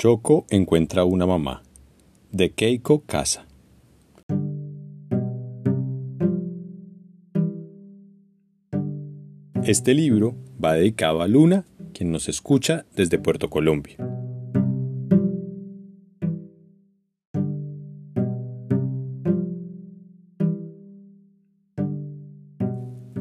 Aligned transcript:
Choco 0.00 0.46
encuentra 0.48 1.04
una 1.04 1.26
mamá 1.26 1.64
de 2.30 2.50
Keiko 2.50 3.00
Casa. 3.00 3.48
Este 9.64 9.94
libro 9.94 10.36
va 10.64 10.74
dedicado 10.74 11.20
a 11.20 11.26
Luna, 11.26 11.66
quien 11.92 12.12
nos 12.12 12.28
escucha 12.28 12.86
desde 12.94 13.18
Puerto 13.18 13.50
Colombia. 13.50 13.96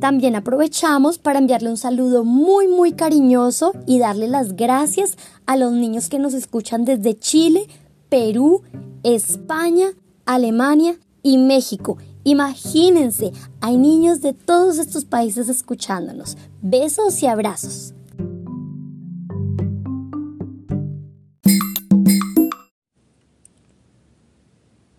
También 0.00 0.36
aprovechamos 0.36 1.18
para 1.18 1.40
enviarle 1.40 1.70
un 1.70 1.76
saludo 1.76 2.22
muy 2.22 2.68
muy 2.68 2.92
cariñoso 2.92 3.72
y 3.86 3.98
darle 3.98 4.28
las 4.28 4.54
gracias 4.54 5.16
a 5.46 5.56
los 5.56 5.72
niños 5.72 6.08
que 6.08 6.20
nos 6.20 6.34
escuchan 6.34 6.84
desde 6.84 7.18
Chile, 7.18 7.66
Perú, 8.08 8.62
España, 9.02 9.88
Alemania 10.24 10.96
y 11.22 11.38
México. 11.38 11.98
Imagínense, 12.22 13.32
hay 13.60 13.76
niños 13.76 14.20
de 14.20 14.34
todos 14.34 14.78
estos 14.78 15.04
países 15.04 15.48
escuchándonos. 15.48 16.36
Besos 16.62 17.20
y 17.22 17.26
abrazos. 17.26 17.94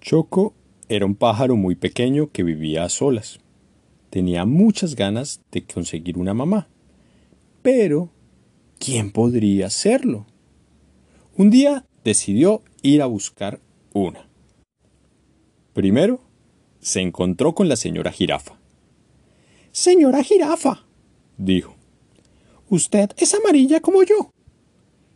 Choco 0.00 0.52
era 0.90 1.06
un 1.06 1.14
pájaro 1.14 1.56
muy 1.56 1.76
pequeño 1.76 2.30
que 2.30 2.42
vivía 2.42 2.84
a 2.84 2.90
solas. 2.90 3.41
Tenía 4.12 4.44
muchas 4.44 4.94
ganas 4.94 5.40
de 5.50 5.64
conseguir 5.64 6.18
una 6.18 6.34
mamá. 6.34 6.68
Pero, 7.62 8.10
¿quién 8.78 9.10
podría 9.10 9.68
hacerlo? 9.68 10.26
Un 11.34 11.48
día 11.48 11.86
decidió 12.04 12.60
ir 12.82 13.00
a 13.00 13.06
buscar 13.06 13.58
una. 13.94 14.28
Primero, 15.72 16.20
se 16.78 17.00
encontró 17.00 17.54
con 17.54 17.70
la 17.70 17.76
señora 17.76 18.12
jirafa. 18.12 18.58
Señora 19.70 20.22
jirafa, 20.22 20.84
dijo, 21.38 21.74
usted 22.68 23.12
es 23.16 23.32
amarilla 23.32 23.80
como 23.80 24.02
yo. 24.02 24.30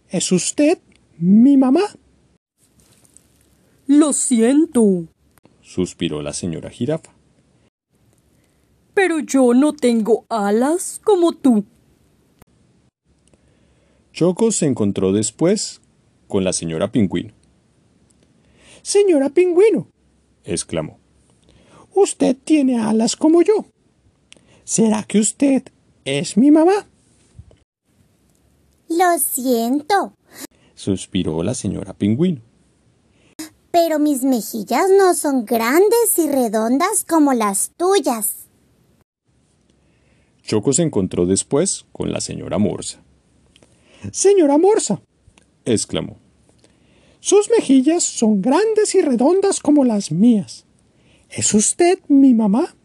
¿Es 0.08 0.32
usted 0.32 0.78
mi 1.18 1.58
mamá? 1.58 1.84
Lo 3.86 4.14
siento, 4.14 5.06
suspiró 5.60 6.22
la 6.22 6.32
señora 6.32 6.70
jirafa. 6.70 7.15
Pero 8.96 9.18
yo 9.18 9.52
no 9.52 9.74
tengo 9.74 10.24
alas 10.30 11.02
como 11.04 11.32
tú. 11.32 11.66
Choco 14.10 14.50
se 14.50 14.64
encontró 14.64 15.12
después 15.12 15.82
con 16.26 16.44
la 16.44 16.54
señora 16.54 16.90
Pingüino. 16.90 17.34
Señora 18.80 19.28
Pingüino, 19.28 19.88
exclamó, 20.44 20.98
usted 21.94 22.38
tiene 22.42 22.80
alas 22.80 23.16
como 23.16 23.42
yo. 23.42 23.66
¿Será 24.64 25.02
que 25.02 25.18
usted 25.18 25.64
es 26.06 26.38
mi 26.38 26.50
mamá? 26.50 26.86
Lo 28.88 29.18
siento, 29.18 30.14
suspiró 30.74 31.42
la 31.42 31.52
señora 31.52 31.92
Pingüino. 31.92 32.40
Pero 33.70 33.98
mis 33.98 34.22
mejillas 34.22 34.86
no 34.88 35.12
son 35.12 35.44
grandes 35.44 36.16
y 36.16 36.30
redondas 36.30 37.04
como 37.06 37.34
las 37.34 37.72
tuyas. 37.76 38.45
Choco 40.46 40.72
se 40.72 40.82
encontró 40.82 41.26
después 41.26 41.86
con 41.90 42.12
la 42.12 42.20
señora 42.20 42.58
Morsa. 42.58 43.02
Señora 44.12 44.58
Morsa, 44.58 45.02
exclamó, 45.64 46.18
sus 47.18 47.50
mejillas 47.50 48.04
son 48.04 48.42
grandes 48.42 48.94
y 48.94 49.00
redondas 49.02 49.58
como 49.58 49.84
las 49.84 50.12
mías. 50.12 50.64
¿Es 51.28 51.52
usted 51.52 51.98
mi 52.06 52.32
mamá? 52.32 52.76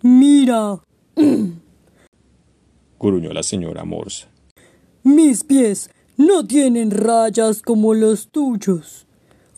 Mira, 0.00 0.80
gruñó 2.98 3.34
la 3.34 3.42
señora 3.42 3.84
Morsa. 3.84 4.28
Mis 5.02 5.44
pies 5.44 5.90
no 6.16 6.46
tienen 6.46 6.90
rayas 6.90 7.60
como 7.60 7.92
los 7.92 8.28
tuyos. 8.28 9.06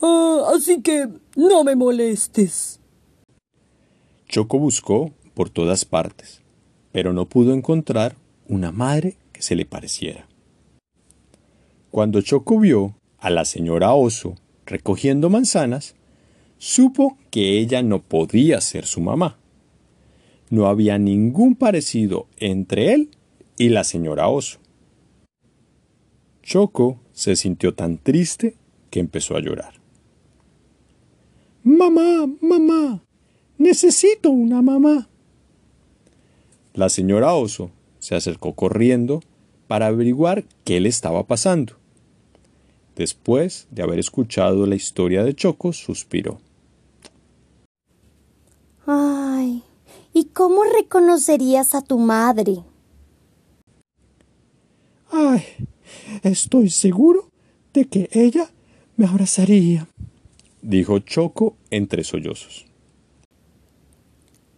Ah, 0.01 0.51
así 0.53 0.81
que 0.81 1.07
no 1.37 1.63
me 1.63 1.77
molestes. 1.77 2.81
Choco 4.27 4.59
buscó 4.59 5.13
por 5.33 5.49
todas 5.49 5.85
partes 5.85 6.44
pero 6.95 7.11
no 7.11 7.25
pudo 7.27 7.53
encontrar 7.53 8.15
una 8.47 8.71
madre 8.71 9.17
que 9.33 9.41
se 9.41 9.57
le 9.57 9.65
pareciera. 9.65 10.29
Cuando 11.91 12.21
Choco 12.21 12.57
vio 12.57 12.95
a 13.17 13.29
la 13.29 13.43
señora 13.43 13.93
Oso 13.93 14.35
recogiendo 14.65 15.29
manzanas, 15.29 15.95
supo 16.57 17.17
que 17.31 17.59
ella 17.59 17.83
no 17.83 18.01
podía 18.01 18.61
ser 18.61 18.85
su 18.85 19.01
mamá. 19.01 19.37
No 20.49 20.67
había 20.67 20.97
ningún 20.97 21.55
parecido 21.55 22.27
entre 22.37 22.93
él 22.93 23.09
y 23.57 23.67
la 23.67 23.83
señora 23.83 24.29
Oso. 24.29 24.59
Choco 26.43 27.01
se 27.11 27.35
sintió 27.35 27.73
tan 27.73 27.97
triste 27.97 28.55
que 28.89 29.01
empezó 29.01 29.35
a 29.35 29.41
llorar. 29.41 29.81
Mamá, 31.61 32.25
mamá, 32.39 33.03
necesito 33.57 34.29
una 34.29 34.61
mamá. 34.61 35.09
La 36.75 36.89
señora 36.89 37.33
Oso 37.33 37.71
se 37.99 38.15
acercó 38.15 38.53
corriendo 38.53 39.21
para 39.67 39.87
averiguar 39.87 40.43
qué 40.65 40.81
le 40.81 40.89
estaba 40.89 41.23
pasando. 41.23 41.77
Después 42.97 43.67
de 43.71 43.81
haber 43.81 43.97
escuchado 43.97 44.65
la 44.65 44.75
historia 44.75 45.23
de 45.23 45.33
Choco, 45.33 45.71
suspiró. 45.71 46.39
Ay, 48.85 49.63
¿y 50.13 50.25
cómo 50.25 50.65
reconocerías 50.65 51.75
a 51.75 51.81
tu 51.81 51.97
madre? 51.97 52.57
Ay, 55.11 55.43
estoy 56.23 56.69
seguro 56.69 57.29
de 57.73 57.85
que 57.85 58.09
ella 58.11 58.49
me 58.97 59.05
abrazaría, 59.05 59.87
dijo 60.61 60.99
Choco 60.99 61.55
entre 61.69 62.03
sollozos. 62.03 62.65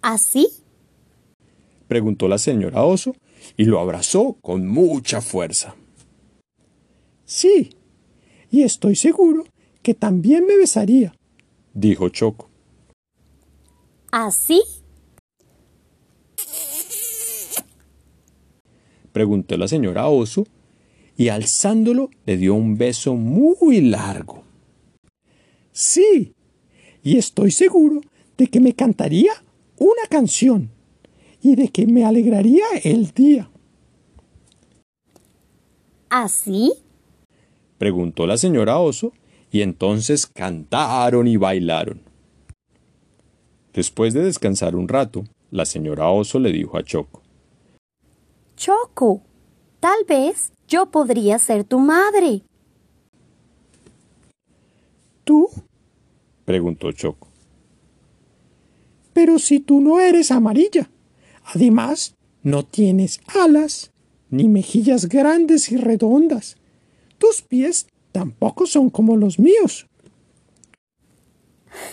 ¿Así? 0.01 0.47
Preguntó 1.87 2.27
la 2.27 2.37
señora 2.37 2.83
Oso 2.83 3.15
y 3.55 3.65
lo 3.65 3.79
abrazó 3.79 4.37
con 4.41 4.67
mucha 4.67 5.21
fuerza. 5.21 5.75
Sí, 7.25 7.69
y 8.49 8.63
estoy 8.63 8.95
seguro 8.95 9.43
que 9.81 9.93
también 9.93 10.45
me 10.45 10.57
besaría, 10.57 11.15
dijo 11.73 12.09
Choco. 12.09 12.49
¿Así? 14.11 14.61
preguntó 19.11 19.57
la 19.57 19.67
señora 19.67 20.07
Oso 20.07 20.45
y 21.17 21.29
alzándolo 21.29 22.11
le 22.25 22.37
dio 22.37 22.53
un 22.53 22.77
beso 22.77 23.15
muy 23.15 23.81
largo. 23.81 24.43
Sí, 25.71 26.33
y 27.01 27.17
estoy 27.17 27.51
seguro 27.51 28.01
de 28.37 28.47
que 28.47 28.59
me 28.59 28.73
cantaría 28.73 29.31
una 29.79 30.03
canción 30.09 30.69
y 31.47 31.55
de 31.55 31.69
que 31.69 31.87
me 31.87 32.03
alegraría 32.03 32.65
el 32.83 33.11
día. 33.11 33.49
¿Así? 36.09 36.73
preguntó 37.77 38.27
la 38.27 38.37
señora 38.37 38.79
Oso, 38.79 39.13
y 39.49 39.61
entonces 39.61 40.27
cantaron 40.27 41.27
y 41.27 41.37
bailaron. 41.37 42.01
Después 43.73 44.13
de 44.13 44.23
descansar 44.23 44.75
un 44.75 44.89
rato, 44.89 45.23
la 45.51 45.65
señora 45.65 46.09
Oso 46.09 46.37
le 46.39 46.51
dijo 46.51 46.77
a 46.77 46.83
Choco. 46.83 47.21
Choco, 48.57 49.21
tal 49.79 50.03
vez 50.05 50.51
yo 50.67 50.87
podría 50.87 51.39
ser 51.39 51.63
tu 51.63 51.79
madre. 51.79 52.41
¿Tú? 55.23 55.47
preguntó 56.43 56.91
Choco. 56.91 57.29
Pero 59.13 59.39
si 59.39 59.59
tú 59.59 59.79
no 59.79 60.01
eres 60.01 60.31
amarilla. 60.31 60.89
Además, 61.53 62.15
no 62.43 62.63
tienes 62.63 63.21
alas, 63.27 63.91
ni 64.29 64.49
mejillas 64.49 65.07
grandes 65.07 65.71
y 65.71 65.77
redondas. 65.77 66.57
Tus 67.17 67.41
pies 67.41 67.87
tampoco 68.11 68.67
son 68.67 68.89
como 68.89 69.15
los 69.15 69.39
míos. 69.39 69.87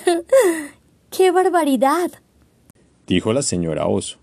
¡Qué 1.11 1.31
barbaridad! 1.31 2.11
dijo 3.07 3.33
la 3.33 3.43
señora 3.43 3.87
oso. 3.87 4.19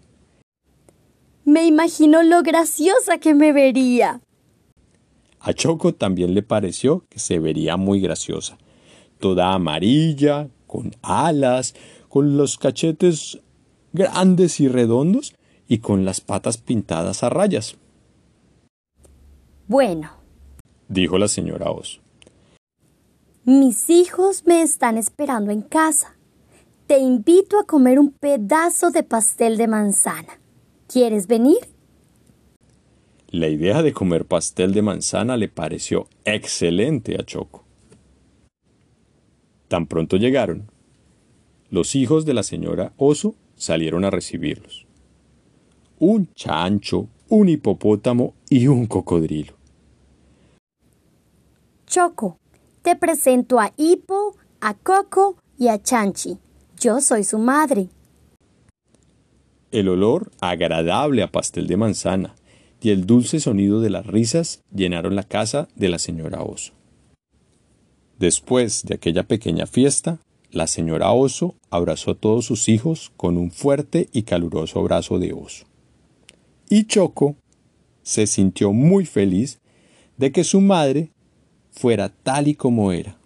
Me 1.46 1.66
imagino 1.66 2.24
lo 2.24 2.44
graciosa 2.44 3.20
que 3.20 3.34
me 3.34 3.54
vería. 3.54 4.22
A 5.40 5.54
Choco 5.54 5.94
también 5.94 6.34
le 6.34 6.44
pareció 6.44 7.06
que 7.10 7.20
se 7.20 7.40
vería 7.40 7.78
muy 7.78 8.02
graciosa, 8.02 8.58
toda 9.20 9.54
amarilla, 9.54 10.50
con 10.68 10.92
alas, 11.02 11.74
con 12.10 12.38
los 12.38 12.58
cachetes 12.58 13.40
grandes 13.94 14.60
y 14.60 14.68
redondos 14.68 15.36
y 15.68 15.80
con 15.80 16.06
las 16.06 16.22
patas 16.22 16.58
pintadas 16.58 17.24
a 17.24 17.30
rayas. 17.30 17.76
Bueno, 19.68 20.12
dijo 20.88 21.18
la 21.18 21.28
señora 21.28 21.72
Oso. 21.72 22.02
Mis 23.46 23.90
hijos 23.90 24.44
me 24.46 24.62
están 24.62 24.98
esperando 24.98 25.52
en 25.52 25.62
casa. 25.62 26.16
Te 26.88 27.00
invito 27.00 27.58
a 27.58 27.66
comer 27.66 28.00
un 28.00 28.12
pedazo 28.12 28.92
de 28.92 29.04
pastel 29.04 29.58
de 29.58 29.68
manzana. 29.68 30.40
¿Quieres 30.88 31.28
venir? 31.28 31.58
La 33.30 33.48
idea 33.48 33.82
de 33.82 33.94
comer 33.94 34.26
pastel 34.26 34.74
de 34.74 34.82
manzana 34.82 35.38
le 35.38 35.48
pareció 35.48 36.10
excelente 36.26 37.16
a 37.18 37.24
Choco. 37.24 37.64
Tan 39.70 39.88
pronto 39.88 40.18
llegaron, 40.18 40.70
los 41.70 41.96
hijos 41.96 42.26
de 42.26 42.34
la 42.34 42.44
señora 42.44 42.92
Oso 42.98 43.36
salieron 43.62 44.04
a 44.06 44.10
recibirlos. 44.10 44.88
Un 46.00 46.34
chancho, 46.34 47.08
un 47.30 47.48
hipopótamo 47.48 48.34
y 48.50 48.66
un 48.66 48.88
cocodrilo. 48.88 49.54
Choco, 51.86 52.38
te 52.82 52.96
presento 52.96 53.60
a 53.60 53.72
Hipo, 53.78 54.36
a 54.62 54.74
Coco 54.74 55.36
y 55.60 55.68
a 55.68 55.80
Chanchi. 55.80 56.40
Yo 56.80 57.02
soy 57.02 57.24
su 57.24 57.38
madre. 57.38 57.90
El 59.72 59.90
olor 59.90 60.32
agradable 60.42 61.22
a 61.22 61.32
pastel 61.32 61.68
de 61.68 61.78
manzana 61.78 62.36
y 62.82 62.90
el 62.90 63.06
dulce 63.06 63.40
sonido 63.40 63.80
de 63.80 63.92
las 63.92 64.08
risas 64.08 64.64
llenaron 64.74 65.16
la 65.16 65.24
casa 65.24 65.68
de 65.76 65.90
la 65.90 66.00
señora 66.00 66.42
Oso. 66.42 66.74
Después 68.18 68.84
de 68.86 68.96
aquella 68.96 69.24
pequeña 69.24 69.68
fiesta, 69.68 70.18
la 70.52 70.68
señora 70.68 71.12
Oso 71.12 71.56
abrazó 71.70 72.12
a 72.12 72.16
todos 72.16 72.46
sus 72.46 72.68
hijos 72.70 73.12
con 73.18 73.38
un 73.38 73.52
fuerte 73.52 74.10
y 74.12 74.24
caluroso 74.24 74.80
abrazo 74.80 75.18
de 75.18 75.34
oso. 75.34 75.66
Y 76.70 76.86
Choco 76.86 77.36
se 78.04 78.28
sintió 78.28 78.74
muy 78.74 79.06
feliz 79.06 79.60
de 80.18 80.32
que 80.32 80.44
su 80.44 80.62
madre 80.62 81.12
fuera 81.72 82.10
tal 82.10 82.48
y 82.48 82.56
como 82.56 82.92
era. 82.92 83.18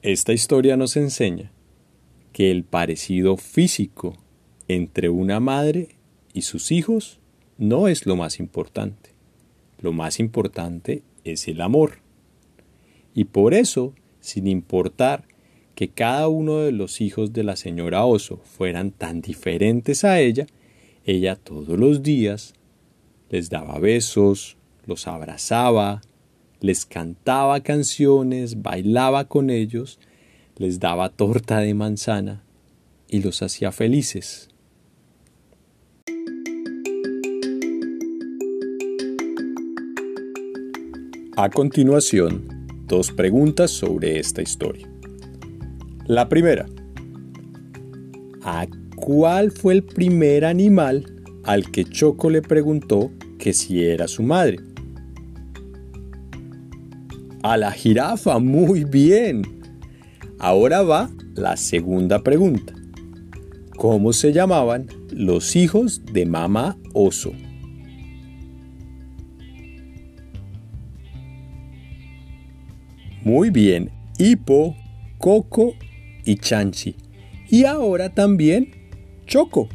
Esta 0.00 0.32
historia 0.32 0.76
nos 0.76 0.96
enseña 0.96 1.52
que 2.32 2.50
el 2.50 2.64
parecido 2.64 3.36
físico 3.36 4.16
entre 4.68 5.10
una 5.10 5.38
madre 5.38 5.96
y 6.32 6.42
sus 6.42 6.72
hijos 6.72 7.20
no 7.58 7.88
es 7.88 8.06
lo 8.06 8.16
más 8.16 8.40
importante. 8.40 9.10
Lo 9.80 9.92
más 9.92 10.18
importante 10.18 11.02
es 11.24 11.46
el 11.46 11.60
amor. 11.60 12.01
Y 13.14 13.24
por 13.24 13.54
eso, 13.54 13.94
sin 14.20 14.46
importar 14.46 15.24
que 15.74 15.88
cada 15.88 16.28
uno 16.28 16.58
de 16.58 16.72
los 16.72 17.00
hijos 17.00 17.32
de 17.32 17.44
la 17.44 17.56
señora 17.56 18.04
Oso 18.04 18.38
fueran 18.44 18.90
tan 18.90 19.20
diferentes 19.20 20.04
a 20.04 20.20
ella, 20.20 20.46
ella 21.04 21.36
todos 21.36 21.78
los 21.78 22.02
días 22.02 22.54
les 23.30 23.48
daba 23.48 23.78
besos, 23.78 24.56
los 24.86 25.06
abrazaba, 25.08 26.02
les 26.60 26.86
cantaba 26.86 27.60
canciones, 27.60 28.62
bailaba 28.62 29.26
con 29.26 29.50
ellos, 29.50 29.98
les 30.56 30.78
daba 30.78 31.08
torta 31.08 31.58
de 31.60 31.74
manzana 31.74 32.44
y 33.08 33.20
los 33.20 33.42
hacía 33.42 33.72
felices. 33.72 34.48
A 41.36 41.48
continuación, 41.48 42.51
dos 42.92 43.10
preguntas 43.10 43.70
sobre 43.70 44.18
esta 44.18 44.42
historia. 44.42 44.86
La 46.04 46.28
primera. 46.28 46.66
¿A 48.42 48.66
cuál 48.96 49.50
fue 49.50 49.72
el 49.72 49.82
primer 49.82 50.44
animal 50.44 51.06
al 51.44 51.70
que 51.70 51.86
Choco 51.86 52.28
le 52.28 52.42
preguntó 52.42 53.10
que 53.38 53.54
si 53.54 53.82
era 53.82 54.06
su 54.08 54.22
madre? 54.22 54.58
A 57.42 57.56
la 57.56 57.72
jirafa, 57.72 58.38
muy 58.38 58.84
bien. 58.84 59.40
Ahora 60.38 60.82
va 60.82 61.08
la 61.34 61.56
segunda 61.56 62.22
pregunta. 62.22 62.74
¿Cómo 63.78 64.12
se 64.12 64.34
llamaban 64.34 64.86
los 65.10 65.56
hijos 65.56 66.02
de 66.12 66.26
mamá 66.26 66.76
oso? 66.92 67.32
Muy 73.24 73.50
bien, 73.50 73.90
Hipo, 74.18 74.74
Coco 75.18 75.74
y 76.24 76.36
Chanchi. 76.36 76.96
Y 77.48 77.64
ahora 77.64 78.12
también 78.12 78.70
Choco. 79.26 79.68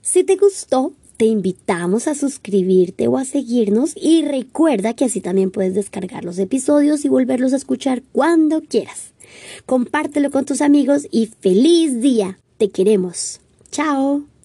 Si 0.00 0.24
te 0.24 0.36
gustó, 0.36 0.92
te 1.16 1.26
invitamos 1.26 2.06
a 2.06 2.14
suscribirte 2.14 3.08
o 3.08 3.18
a 3.18 3.24
seguirnos 3.24 3.92
y 3.96 4.22
recuerda 4.22 4.94
que 4.94 5.04
así 5.04 5.20
también 5.20 5.50
puedes 5.50 5.74
descargar 5.74 6.24
los 6.24 6.38
episodios 6.38 7.04
y 7.04 7.08
volverlos 7.08 7.52
a 7.52 7.56
escuchar 7.56 8.02
cuando 8.12 8.60
quieras. 8.60 9.12
Compártelo 9.66 10.30
con 10.30 10.44
tus 10.44 10.62
amigos 10.62 11.08
y 11.10 11.26
feliz 11.26 12.00
día. 12.00 12.38
Te 12.56 12.70
queremos. 12.70 13.40
Chao. 13.70 14.37